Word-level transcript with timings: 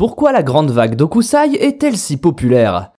Pourquoi 0.00 0.32
la 0.32 0.42
grande 0.42 0.70
vague 0.70 0.94
d'Okusai 0.94 1.56
est-elle 1.60 1.98
si 1.98 2.16
populaire? 2.16 2.92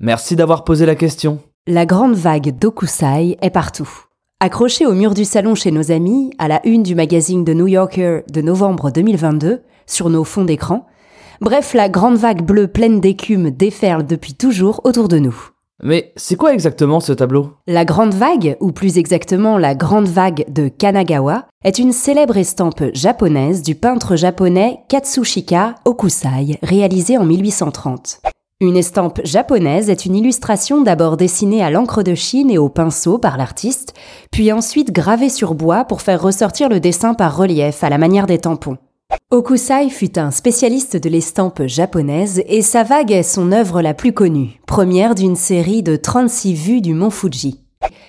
Merci 0.00 0.34
d'avoir 0.34 0.64
posé 0.64 0.86
la 0.86 0.94
question. 0.94 1.38
La 1.66 1.84
grande 1.84 2.14
vague 2.14 2.58
d'Okusai 2.58 3.36
est 3.38 3.50
partout. 3.50 4.06
Accrochée 4.40 4.86
au 4.86 4.94
mur 4.94 5.12
du 5.12 5.26
salon 5.26 5.54
chez 5.54 5.70
nos 5.70 5.92
amis, 5.92 6.32
à 6.38 6.48
la 6.48 6.66
une 6.66 6.82
du 6.82 6.94
magazine 6.94 7.44
The 7.44 7.50
New 7.50 7.66
Yorker 7.66 8.22
de 8.32 8.40
novembre 8.40 8.90
2022, 8.90 9.60
sur 9.86 10.08
nos 10.08 10.24
fonds 10.24 10.46
d'écran, 10.46 10.86
bref, 11.42 11.74
la 11.74 11.90
grande 11.90 12.16
vague 12.16 12.40
bleue 12.40 12.68
pleine 12.68 12.98
d'écume 12.98 13.50
déferle 13.50 14.06
depuis 14.06 14.32
toujours 14.32 14.80
autour 14.84 15.08
de 15.08 15.18
nous. 15.18 15.50
Mais 15.82 16.12
c'est 16.16 16.36
quoi 16.36 16.52
exactement 16.52 17.00
ce 17.00 17.12
tableau? 17.12 17.52
La 17.66 17.84
Grande 17.84 18.14
Vague, 18.14 18.56
ou 18.60 18.72
plus 18.72 18.98
exactement 18.98 19.58
la 19.58 19.74
Grande 19.74 20.08
Vague 20.08 20.44
de 20.48 20.68
Kanagawa, 20.68 21.46
est 21.64 21.78
une 21.78 21.92
célèbre 21.92 22.36
estampe 22.36 22.84
japonaise 22.94 23.62
du 23.62 23.74
peintre 23.74 24.16
japonais 24.16 24.80
Katsushika 24.88 25.76
Okusai, 25.84 26.58
réalisée 26.62 27.18
en 27.18 27.24
1830. 27.24 28.20
Une 28.62 28.76
estampe 28.76 29.20
japonaise 29.24 29.88
est 29.88 30.04
une 30.04 30.16
illustration 30.16 30.82
d'abord 30.82 31.16
dessinée 31.16 31.62
à 31.62 31.70
l'encre 31.70 32.02
de 32.02 32.14
Chine 32.14 32.50
et 32.50 32.58
au 32.58 32.68
pinceau 32.68 33.16
par 33.16 33.38
l'artiste, 33.38 33.94
puis 34.30 34.52
ensuite 34.52 34.92
gravée 34.92 35.30
sur 35.30 35.54
bois 35.54 35.86
pour 35.86 36.02
faire 36.02 36.20
ressortir 36.20 36.68
le 36.68 36.78
dessin 36.78 37.14
par 37.14 37.38
relief 37.38 37.82
à 37.82 37.88
la 37.88 37.96
manière 37.96 38.26
des 38.26 38.38
tampons. 38.38 38.76
Okusai 39.32 39.90
fut 39.90 40.18
un 40.18 40.32
spécialiste 40.32 40.96
de 40.96 41.08
l'estampe 41.08 41.62
japonaise 41.66 42.42
et 42.46 42.62
sa 42.62 42.82
vague 42.82 43.12
est 43.12 43.22
son 43.22 43.52
œuvre 43.52 43.80
la 43.80 43.94
plus 43.94 44.12
connue, 44.12 44.60
première 44.66 45.14
d'une 45.14 45.36
série 45.36 45.84
de 45.84 45.94
36 45.94 46.54
vues 46.54 46.80
du 46.80 46.94
mont 46.94 47.10
Fuji. 47.10 47.60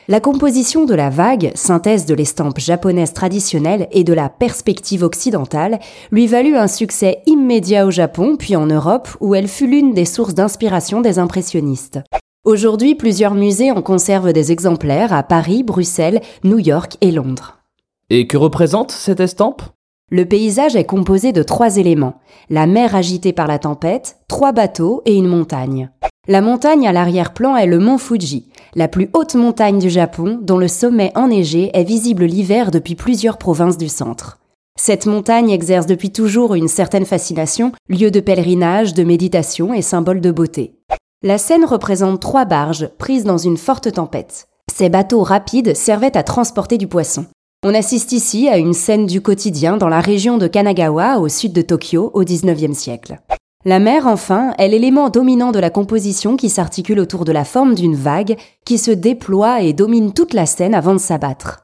La 0.07 0.19
composition 0.19 0.85
de 0.85 0.95
la 0.95 1.09
vague, 1.09 1.51
synthèse 1.53 2.05
de 2.05 2.13
l'estampe 2.13 2.59
japonaise 2.59 3.13
traditionnelle 3.13 3.87
et 3.91 4.03
de 4.03 4.13
la 4.13 4.29
perspective 4.29 5.03
occidentale, 5.03 5.79
lui 6.11 6.27
valut 6.27 6.57
un 6.57 6.67
succès 6.67 7.21
immédiat 7.27 7.85
au 7.85 7.91
Japon 7.91 8.35
puis 8.35 8.55
en 8.55 8.65
Europe 8.65 9.07
où 9.21 9.35
elle 9.35 9.47
fut 9.47 9.67
l'une 9.67 9.93
des 9.93 10.05
sources 10.05 10.33
d'inspiration 10.33 11.01
des 11.01 11.19
impressionnistes. 11.19 11.99
Aujourd'hui, 12.45 12.95
plusieurs 12.95 13.35
musées 13.35 13.71
en 13.71 13.83
conservent 13.83 14.33
des 14.33 14.51
exemplaires 14.51 15.13
à 15.13 15.21
Paris, 15.21 15.61
Bruxelles, 15.61 16.21
New 16.43 16.57
York 16.57 16.97
et 17.01 17.11
Londres. 17.11 17.59
Et 18.09 18.25
que 18.25 18.37
représente 18.37 18.91
cette 18.91 19.19
estampe? 19.19 19.61
Le 20.11 20.25
paysage 20.25 20.75
est 20.75 20.83
composé 20.83 21.31
de 21.31 21.41
trois 21.41 21.77
éléments. 21.77 22.15
La 22.49 22.67
mer 22.67 22.95
agitée 22.95 23.31
par 23.31 23.47
la 23.47 23.59
tempête, 23.59 24.17
trois 24.27 24.51
bateaux 24.51 25.01
et 25.05 25.15
une 25.15 25.27
montagne. 25.27 25.89
La 26.27 26.41
montagne 26.41 26.85
à 26.85 26.91
l'arrière-plan 26.91 27.55
est 27.55 27.65
le 27.65 27.79
mont 27.79 27.97
Fuji, 27.97 28.49
la 28.75 28.89
plus 28.89 29.09
haute 29.13 29.35
montagne 29.35 29.79
du 29.79 29.89
Japon 29.89 30.37
dont 30.41 30.57
le 30.57 30.67
sommet 30.67 31.13
enneigé 31.15 31.71
est 31.73 31.85
visible 31.85 32.25
l'hiver 32.25 32.71
depuis 32.71 32.95
plusieurs 32.95 33.37
provinces 33.37 33.77
du 33.77 33.87
centre. 33.87 34.39
Cette 34.77 35.05
montagne 35.05 35.49
exerce 35.49 35.85
depuis 35.85 36.11
toujours 36.11 36.55
une 36.55 36.67
certaine 36.67 37.05
fascination, 37.05 37.71
lieu 37.87 38.11
de 38.11 38.19
pèlerinage, 38.19 38.93
de 38.93 39.03
méditation 39.03 39.73
et 39.73 39.81
symbole 39.81 40.19
de 40.21 40.31
beauté. 40.31 40.75
La 41.23 41.37
scène 41.37 41.65
représente 41.65 42.19
trois 42.19 42.45
barges 42.45 42.89
prises 42.97 43.23
dans 43.23 43.37
une 43.37 43.57
forte 43.57 43.91
tempête. 43.93 44.47
Ces 44.71 44.89
bateaux 44.89 45.23
rapides 45.23 45.75
servaient 45.75 46.17
à 46.17 46.23
transporter 46.23 46.77
du 46.77 46.87
poisson. 46.87 47.25
On 47.63 47.75
assiste 47.75 48.11
ici 48.11 48.49
à 48.49 48.57
une 48.57 48.73
scène 48.73 49.05
du 49.05 49.21
quotidien 49.21 49.77
dans 49.77 49.87
la 49.87 49.99
région 49.99 50.39
de 50.39 50.47
Kanagawa, 50.47 51.19
au 51.19 51.29
sud 51.29 51.53
de 51.53 51.61
Tokyo, 51.61 52.09
au 52.15 52.23
XIXe 52.23 52.75
siècle. 52.75 53.19
La 53.65 53.77
mer, 53.77 54.07
enfin, 54.07 54.55
est 54.57 54.67
l'élément 54.67 55.09
dominant 55.09 55.51
de 55.51 55.59
la 55.59 55.69
composition 55.69 56.37
qui 56.37 56.49
s'articule 56.49 56.99
autour 56.99 57.23
de 57.23 57.31
la 57.31 57.43
forme 57.43 57.75
d'une 57.75 57.93
vague 57.93 58.35
qui 58.65 58.79
se 58.79 58.89
déploie 58.89 59.61
et 59.61 59.73
domine 59.73 60.11
toute 60.11 60.33
la 60.33 60.47
scène 60.47 60.73
avant 60.73 60.93
de 60.93 60.99
s'abattre. 60.99 61.59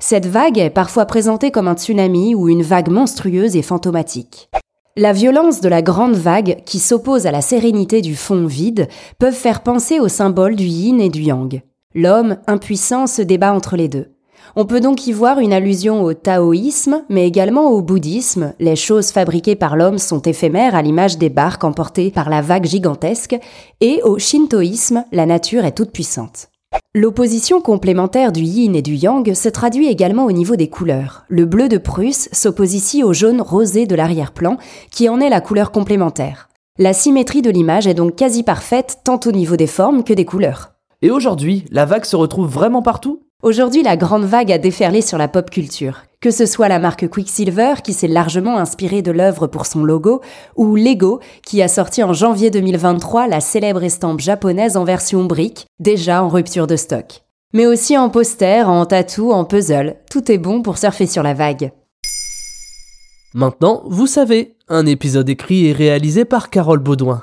Cette 0.00 0.26
vague 0.26 0.58
est 0.58 0.68
parfois 0.68 1.06
présentée 1.06 1.52
comme 1.52 1.68
un 1.68 1.76
tsunami 1.76 2.34
ou 2.34 2.48
une 2.48 2.64
vague 2.64 2.90
monstrueuse 2.90 3.54
et 3.54 3.62
fantomatique. 3.62 4.50
La 4.96 5.12
violence 5.12 5.60
de 5.60 5.68
la 5.68 5.80
grande 5.80 6.16
vague 6.16 6.64
qui 6.66 6.80
s'oppose 6.80 7.24
à 7.24 7.30
la 7.30 7.40
sérénité 7.40 8.00
du 8.00 8.16
fond 8.16 8.46
vide 8.46 8.88
peuvent 9.20 9.32
faire 9.32 9.62
penser 9.62 10.00
au 10.00 10.08
symbole 10.08 10.56
du 10.56 10.64
yin 10.64 11.00
et 11.00 11.08
du 11.08 11.22
yang. 11.22 11.62
L'homme, 11.94 12.38
impuissant, 12.48 13.06
se 13.06 13.22
débat 13.22 13.52
entre 13.52 13.76
les 13.76 13.86
deux. 13.86 14.15
On 14.54 14.64
peut 14.64 14.80
donc 14.80 15.06
y 15.06 15.12
voir 15.12 15.40
une 15.40 15.52
allusion 15.52 16.02
au 16.02 16.14
taoïsme, 16.14 17.02
mais 17.08 17.26
également 17.26 17.70
au 17.70 17.82
bouddhisme. 17.82 18.52
Les 18.60 18.76
choses 18.76 19.10
fabriquées 19.10 19.56
par 19.56 19.76
l'homme 19.76 19.98
sont 19.98 20.20
éphémères 20.20 20.74
à 20.74 20.82
l'image 20.82 21.18
des 21.18 21.30
barques 21.30 21.64
emportées 21.64 22.10
par 22.10 22.30
la 22.30 22.40
vague 22.40 22.66
gigantesque, 22.66 23.36
et 23.80 24.00
au 24.04 24.18
shintoïsme, 24.18 25.04
la 25.12 25.26
nature 25.26 25.64
est 25.64 25.72
toute 25.72 25.90
puissante. 25.90 26.48
L'opposition 26.94 27.60
complémentaire 27.60 28.32
du 28.32 28.42
yin 28.42 28.74
et 28.74 28.82
du 28.82 28.94
yang 28.94 29.34
se 29.34 29.48
traduit 29.48 29.88
également 29.88 30.24
au 30.24 30.32
niveau 30.32 30.56
des 30.56 30.68
couleurs. 30.68 31.24
Le 31.28 31.44
bleu 31.44 31.68
de 31.68 31.78
Prusse 31.78 32.28
s'oppose 32.32 32.74
ici 32.74 33.02
au 33.02 33.12
jaune 33.12 33.40
rosé 33.40 33.86
de 33.86 33.94
l'arrière-plan, 33.94 34.58
qui 34.90 35.08
en 35.08 35.20
est 35.20 35.30
la 35.30 35.40
couleur 35.40 35.70
complémentaire. 35.70 36.48
La 36.78 36.92
symétrie 36.92 37.42
de 37.42 37.50
l'image 37.50 37.86
est 37.86 37.94
donc 37.94 38.16
quasi 38.16 38.42
parfaite 38.42 38.98
tant 39.04 39.20
au 39.24 39.32
niveau 39.32 39.56
des 39.56 39.66
formes 39.66 40.04
que 40.04 40.12
des 40.12 40.26
couleurs. 40.26 40.72
Et 41.02 41.10
aujourd'hui, 41.10 41.64
la 41.70 41.86
vague 41.86 42.04
se 42.04 42.16
retrouve 42.16 42.48
vraiment 42.48 42.82
partout? 42.82 43.25
Aujourd'hui, 43.42 43.82
la 43.82 43.98
grande 43.98 44.24
vague 44.24 44.50
a 44.50 44.56
déferlé 44.56 45.02
sur 45.02 45.18
la 45.18 45.28
pop 45.28 45.50
culture. 45.50 46.04
Que 46.22 46.30
ce 46.30 46.46
soit 46.46 46.68
la 46.68 46.78
marque 46.78 47.06
Quicksilver, 47.06 47.74
qui 47.84 47.92
s'est 47.92 48.08
largement 48.08 48.56
inspirée 48.56 49.02
de 49.02 49.10
l'œuvre 49.12 49.46
pour 49.46 49.66
son 49.66 49.84
logo, 49.84 50.22
ou 50.56 50.74
Lego, 50.74 51.20
qui 51.44 51.60
a 51.60 51.68
sorti 51.68 52.02
en 52.02 52.14
janvier 52.14 52.50
2023 52.50 53.28
la 53.28 53.40
célèbre 53.40 53.84
estampe 53.84 54.20
japonaise 54.20 54.78
en 54.78 54.84
version 54.84 55.24
brique, 55.26 55.66
déjà 55.80 56.22
en 56.22 56.30
rupture 56.30 56.66
de 56.66 56.76
stock. 56.76 57.24
Mais 57.52 57.66
aussi 57.66 57.98
en 57.98 58.08
poster, 58.08 58.68
en 58.68 58.86
tatou, 58.86 59.30
en 59.30 59.44
puzzle, 59.44 59.96
tout 60.10 60.32
est 60.32 60.38
bon 60.38 60.62
pour 60.62 60.78
surfer 60.78 61.06
sur 61.06 61.22
la 61.22 61.34
vague. 61.34 61.72
Maintenant, 63.34 63.82
vous 63.86 64.06
savez, 64.06 64.56
un 64.68 64.86
épisode 64.86 65.28
écrit 65.28 65.66
et 65.66 65.72
réalisé 65.72 66.24
par 66.24 66.48
Carole 66.48 66.78
Baudouin. 66.80 67.22